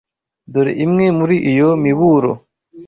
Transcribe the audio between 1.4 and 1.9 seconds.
iyo